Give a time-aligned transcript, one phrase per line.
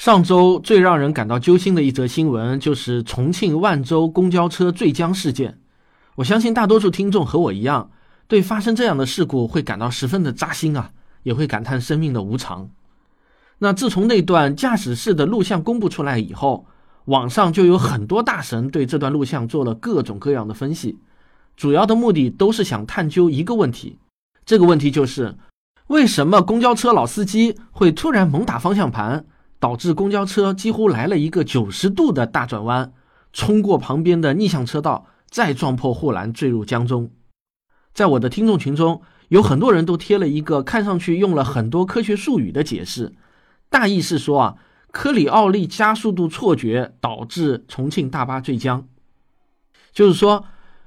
[0.00, 5.58] 上周最让人感到揪心的一则新闻，就是重庆万州公交车坠江事件。
[6.14, 7.90] 我相信大多数听众和我一样，
[8.26, 10.92] 对发生这样的事故会感到十分的扎心啊，
[11.22, 12.70] 也会感叹生命的无常。
[13.58, 16.64] 那自从那段驾驶室的录像公布出来以后，
[17.04, 20.98] 网上就有很多大神对这段录像做了各种各样的分析，
[21.58, 23.98] 主要的目的都是想探究一个问题，
[24.46, 25.36] 这个问题就是
[25.88, 29.26] 为什么公交车老司机会突然猛打方向盘？
[29.60, 32.92] 导致公交车几乎来了一个九十度的大转弯，
[33.32, 37.10] 冲过旁边的逆向车道，再撞破护栏坠入江中。
[37.92, 43.12] 在我的听众群中，有很多人都贴了一个看上去用了很多科学术语的解释，
[43.68, 44.56] 大意是说啊，
[44.90, 48.88] 科里奥利加速度错觉导致重庆大巴坠江，
[49.92, 50.46] 就是说，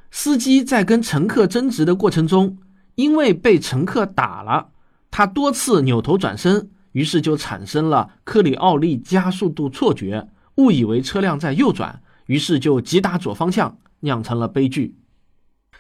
[0.09, 2.58] 司机在跟乘客争执的过程中，
[2.95, 4.69] 因为被乘客打了，
[5.11, 6.71] 他多次扭头转身。
[6.93, 14.95] 于是就产生了科里奥利加速度错觉，误以为车辆在右转，于是就急打左方向，酿成了悲剧。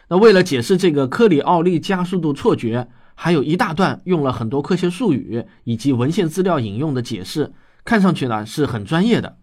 [0.09, 7.53] 那为了解释这个科里奥利加速度错觉，还有一大段用了很多科学术语以及文献资料引用的解释，
[7.85, 9.37] 看上去呢是很专业的。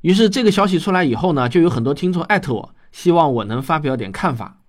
[0.00, 4.60] 于是这个消息出来以后呢，就有很多听众艾特我，希望我能发表点看法。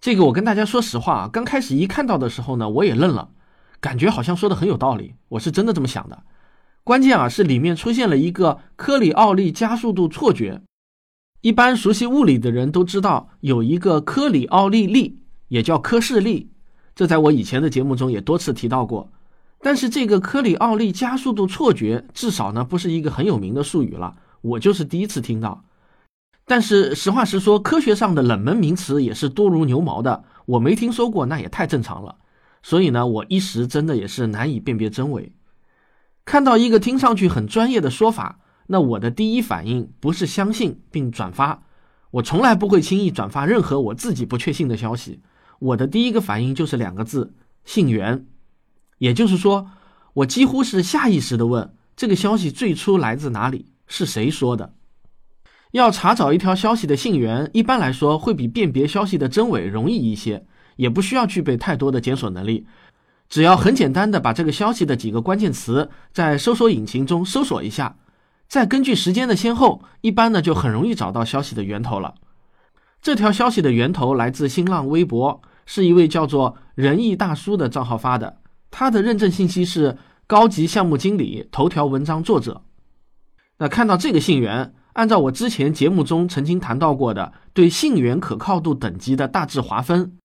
[0.00, 3.30] 这个我跟大家说实话啊，刚开始一看到的时候呢，我也愣了。
[3.86, 6.24] 感觉好像说的很有道理，我是真的这么想的。
[6.82, 10.60] 关键啊是里面出现了一个科里奥利加速度错觉。
[11.40, 16.50] 一般熟悉物理的人都知道有一个科里奥利力，也叫科氏力，
[16.96, 19.08] 这在我以前的节目中也多次提到过。
[19.60, 25.62] 但是这个科里奥利加速度错觉，至少呢不是一个很有名的术语了，我就是第一次听到。
[26.44, 32.16] 但是实话实说，科学上的冷门名词也是多如牛毛的，我没听说过，那也太正常了。
[32.68, 35.32] 所以呢，我一时真的也是难以辨别真伪。
[36.24, 41.62] 看到一个听上去很专业的说法，那我的第一反应不是相信并转发。
[42.10, 45.20] 我从来不会轻易转发任何我自己不确信的消息。
[45.60, 47.34] 我的第一个反应就是两个字：
[47.64, 48.26] 信源。
[48.98, 49.70] 也就是说，
[50.14, 54.74] 我几乎是下意识的问这个消息最初来自哪里，是谁说的。
[55.70, 60.44] 要查找一条消息的信源，一般来说会比辨别消息的真伪容易一些。
[60.76, 62.66] 也不需要具备太多的检索能力，
[63.28, 67.96] 只要很简单的把这个消息的几个关键词在搜索引擎中搜索一下，
[68.48, 72.14] 再根据时间的先后，一般呢就很容易找到消息的源头了。
[73.02, 78.38] 这条消息的源头来自新浪微博，是一位叫做仁义大叔的账号发的，
[78.70, 82.62] 他的认证信息是高级项目经理、头条文章作者。
[83.58, 90.18] 那看到这个信源，按照我之前节目中曾经谈到过的对信源可靠度等级的大致划分。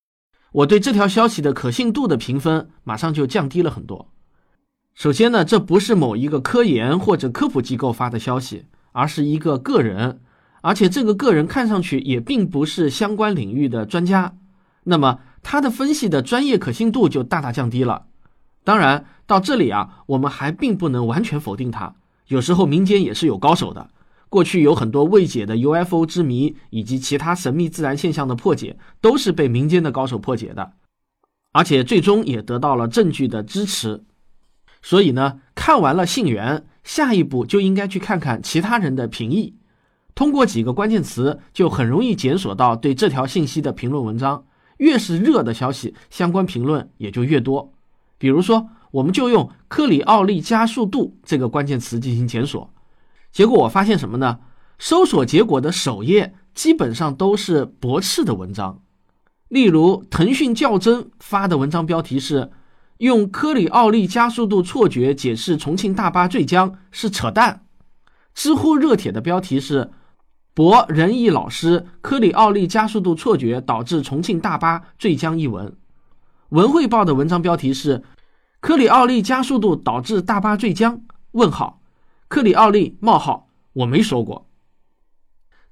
[0.52, 4.10] 我对这条消息的可信度的评分马上就降低了很多。
[4.94, 10.20] 首先呢，这不是某一个科研或者科普机构发的消息，而是一个个人，
[10.62, 14.36] 而且这个个人看上去也并不是相关领域的专家，
[14.84, 18.08] 那么他的分析的专业可信度就大大降低了。
[18.66, 21.96] 当然，到这里啊，我们还并不能完全否定他，
[22.28, 23.90] 有时候民间也是有高手的。
[24.32, 30.72] 过去有很多未解的 UFO 之谜，以及其他神秘自然现象的破解，都是被民间的高手破解的，
[31.52, 34.06] 而且最终也得到了证据的支持。
[34.82, 39.58] 所以呢，看完了信源，下一步就应该去看看其他人的评议。
[40.16, 44.46] 通过几个关键词，就很容易检索到对这条信息的评论文章。
[44.78, 47.74] 越是热的消息，相关评论也就越多。
[48.18, 52.74] 比如说，我们就用克里奥利加速度这个关键词进行检索。
[53.32, 54.40] 结果我发现什么呢？
[54.78, 58.82] 搜索结果的首页基本上都是驳斥的文章，
[59.48, 62.52] 例如腾讯较真发的文章标题是
[62.98, 67.66] “用科里奥利加速度错觉解释重庆大巴坠江是扯淡”，
[68.34, 69.92] 知乎热帖的标题是
[70.56, 75.78] “博仁义老师科里奥利加速度错觉导致重庆大巴坠江”一文，
[76.50, 78.04] 文汇报的文章标题是
[78.60, 81.02] “科里奥利加速度导致大巴坠江？”
[81.34, 81.81] 问号。
[82.32, 84.48] 克里奥利冒号，我没说过。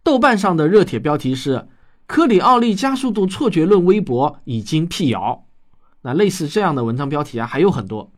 [0.03, 1.69] 豆瓣上的热帖标题是
[2.05, 5.45] “科里奥利加速度错觉论微博已经辟谣”。
[6.03, 8.11] 那类似这样的文章标题啊还有很多。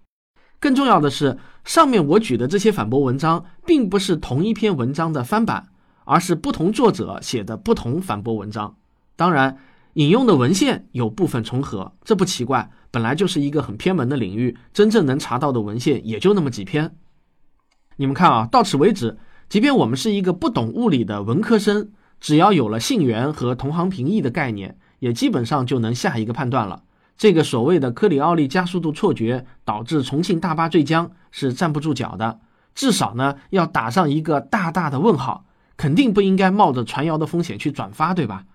[0.59, 5.67] 更重要的是，上面我举的这些反驳文章，并不是同一篇文章的翻版，
[6.05, 8.75] 而是不同作者写的不同反驳文章。
[9.15, 9.59] 当然，
[9.93, 16.95] 引用的文献有部分重合，这不奇怪，本来就是一个很偏门的领域，真正能查到的文献也就那么几篇。
[18.01, 19.15] 你们看啊，到此为止，
[19.47, 26.81] 即便我们是一个不懂物理的文科生，只要有了信源和同行评议的概念，也基本上就能下一个判断了。
[27.15, 32.39] 这个所谓的科里奥利加速度错觉导致重庆大巴坠江是站不住脚的，
[32.73, 35.45] 至少呢要打上一个大大的问号，
[35.77, 38.45] 肯定不应该冒着传谣的风险去转发，对吧？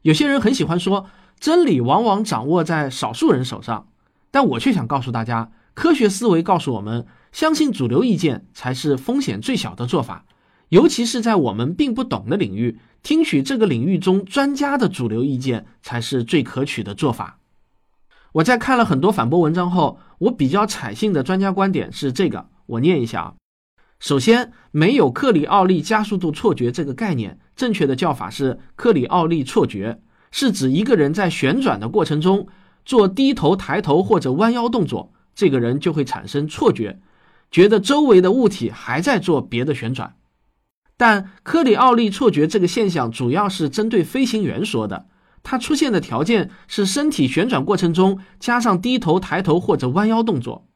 [0.00, 1.04] 有些人很喜欢说，
[1.38, 3.86] 真理往往掌握在少数人手上，
[4.30, 10.24] 但我却想告诉大家，科学思维告诉我们，相信主流意见才是风险最小的做法，
[10.68, 17.38] 尤其是在我们并不懂的领域，听取这个领域中专家的主流意见才是最可取的做法。
[18.32, 23.34] 我在看了很多反驳文章后，我比较采信的专家观点是这个，我念一下啊。
[23.98, 32.46] 首先，没有克里奥利加速度错觉这个概念，正确的叫法是克里奥利错觉，是指一个人在旋转的过程中
[32.84, 37.00] 做低头、抬头或者弯腰动作，这个人就会产生错觉，
[37.50, 40.14] 觉得周围的物体还在做别的旋转。
[40.96, 45.06] 但科里奥利错觉这个现象主要是针对飞行员说的，
[45.42, 50.66] 它出现的条件是身体旋转过程中加上低头、抬头或者弯腰动作。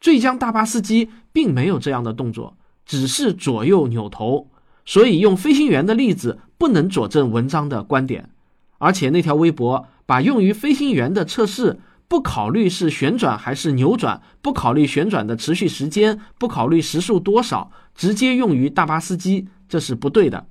[0.00, 4.50] 坠江大巴司机并没有这样的动作，只是左右扭头，
[4.84, 8.30] 所以用飞行员的例子不能佐证文章的观点。
[8.78, 20.46] 而且那条微博把用于飞行员的测试，不考虑是旋转还是扭转，不考虑旋转的持续时间，不考虑时速多少，直接用于大巴司机，这是不对的。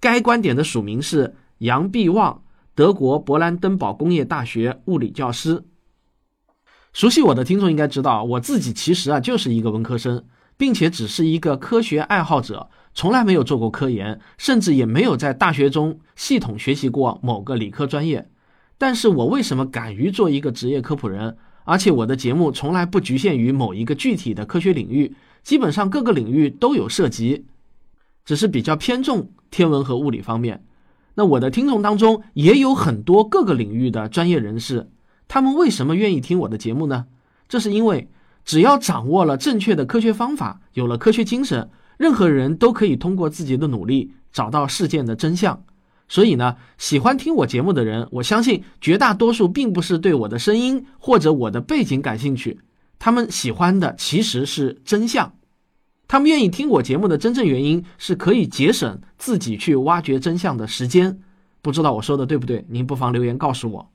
[0.00, 2.42] 该观点的署名是杨必旺，
[2.74, 5.64] 德国勃兰登堡工业大学物理教师。
[6.92, 10.24] 熟悉我的听众应该知道，我自己其实啊就是一个文科生，
[10.56, 18.28] 并且只是一个科学爱好者，从来没有做过科研，甚至也没有在大学中系统学习过某个理科专业。
[18.76, 21.36] 但是我为什么敢于做一个职业科普人？
[21.64, 27.46] 而且我的节目从来不局限于某一个具体的科学领域，基本上各个领域都有涉及，
[28.24, 30.62] 只是比较偏重天文和物理方面。
[31.14, 34.90] 那我的听众当中也有很多各个领域的专业人士。
[35.26, 37.06] 他们为什么愿意听我的节目呢？
[37.48, 38.08] 这是因为，
[38.44, 45.64] 只要掌握了正确的科学方法，有了科学精神，任何人都可以通过自己的努力找到事件的真相。
[46.08, 52.60] 所以呢，喜欢听我节目的人，我相信绝大多数并不是对我的声音或者我的背景感兴趣，
[52.98, 55.34] 他们喜欢的其实是真相。
[56.06, 61.18] 他们愿意听我节目的真正原因是可以节省自己去挖掘真相的时间。
[61.62, 62.66] 不知道我说的对不对？
[62.68, 63.90] 您不妨留言告诉我。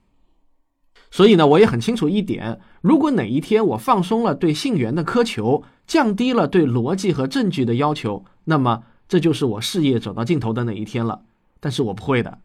[1.12, 11.22] 所以呢，我也很清楚一点：如果哪一天我放松了对信源的苛求，降低了对逻辑和证据的要求，那么这就是我事业走到尽头的那一天了。
[11.60, 12.40] 但是我不会的。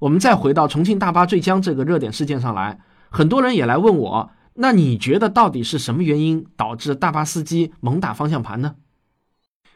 [0.00, 2.80] 我们再回到重庆大巴坠江这个热点事件上来，
[3.10, 8.76] 很多人也来问我：那你觉得到底是什么原因导致大巴司机猛打方向盘呢？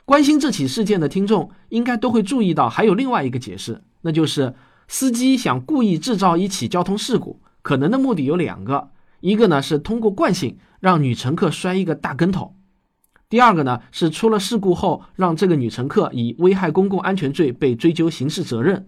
[0.07, 4.55] 关心这起事件的听众应该都会注意到，还有另外一个解释，那就是
[4.89, 7.41] 司机想故意制造一起交通事故。
[7.63, 8.91] 可能的目的有两个，
[9.21, 12.55] 一个呢是通过惯性让女乘客摔一个大跟头，
[13.29, 18.87] 第二个呢是出了事故后让这个女乘客以危害公共安全罪被追究刑事责任。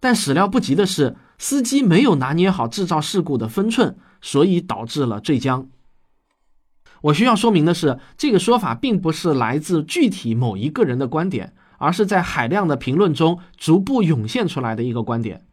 [0.00, 5.68] 但始料不及的是，司机没有拿捏好制造事故的分寸，所以导致了坠江。
[7.02, 15.44] 我需要说明的是，这个说法并不是来自具体某一个人的观点，而是在海量的评论中逐步涌现出来的一个观点。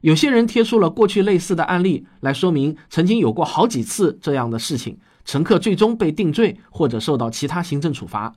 [0.00, 4.98] 有些人贴出了过去类似的案例来说明，曾经有过好几次这样的事情，
[5.28, 8.34] 乘客最终被定罪或者受到其他行政处罚。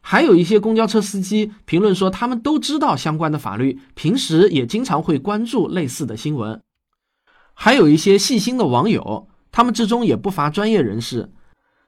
[0.00, 6.60] 还有一些公交车司机评论说，他们都知道相关的法律，平时也经常会关注类似的新闻。
[7.54, 11.32] 还有一些细心的网友，他们之中也不乏专业人士，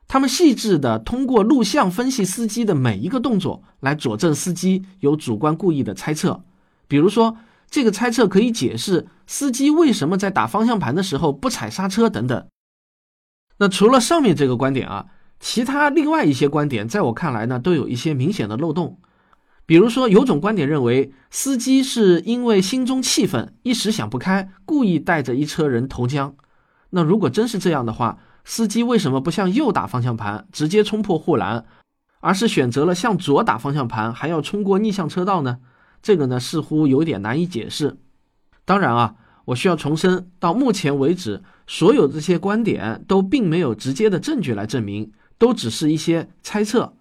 [0.08, 6.42] 他们细致地通过录像分析司机的每一个动作，来佐证司机有主观故意的猜测，
[6.88, 7.36] 比如说。
[7.72, 12.44] 这个猜测可以解释司机为什么在打方向盘的时候不踩刹车等等。
[13.60, 15.06] 那除了上面这个观点啊，
[15.38, 18.98] 其他另外一些观点，在我看来呢，都有一些明显的漏洞。
[19.66, 26.34] 比如说，有种观点认为司机是因为心中气愤，一时想不开，故意带着一车人投江。
[26.88, 31.66] 那如果真是这样的话，司机为什么不向右打方向盘，直接冲破护栏，
[32.20, 35.58] 而是选择了向左打方向盘，还要冲过逆向车道呢？
[36.00, 37.98] 这个呢，似乎有点难以解释。
[38.64, 46.94] 当然啊，我需要重申，到目前为止，所有这些观点都并没有直接的证据来证明，都只是一些猜测。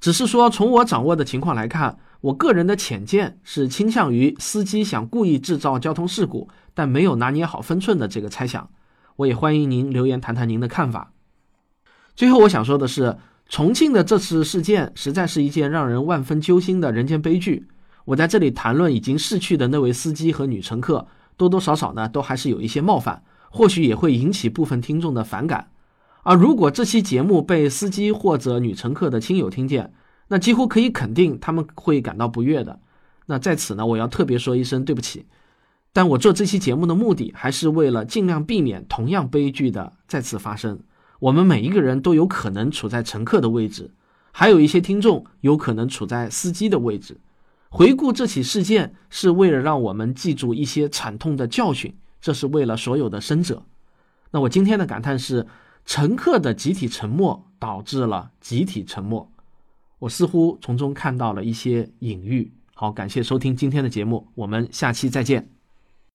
[0.00, 8.68] 只是说，从我掌握的情况来看，我个人的浅见是倾向于司机想故意制造交通事故，但没有拿捏好分寸的这个猜想。
[9.16, 11.12] 我也欢迎您留言谈谈您的看法。
[12.14, 13.16] 最后，我想说的是，
[13.48, 17.66] 重庆的这次事件实在是一件让人万分揪心的人间悲剧。
[18.04, 21.06] 我在这里谈论已经逝去的那位司机和女乘客，
[21.36, 25.70] 多多少少呢，都还是有一些冒犯，或许也会引起部分听众的反感。
[26.22, 29.92] 而，如果这期节目被司机或者女乘客的亲友听见，
[30.28, 32.80] 那几乎可以肯定他们会感到不悦的。
[33.26, 35.26] 那在此呢，我要特别说一声对不起。
[35.92, 40.80] 但我做这期节目的目的，还是为了尽量避免同样悲剧的再次发生。
[41.20, 43.92] 我们每一个人都有可能处在乘客的位置，
[44.32, 47.18] 还有一些听众有可能处在司机的位置。
[47.68, 53.62] 回顾这起事件，是为了让我们记住一些惨痛的教训，这是为了所有的生者。
[54.30, 55.46] 那我今天的感叹是：
[55.84, 59.30] 乘客的集体沉默导致了集体沉默。
[59.98, 62.52] 我似乎从中看到了一些隐喻。
[62.74, 65.55] 好，感谢收听今天的节目，我们下期再见。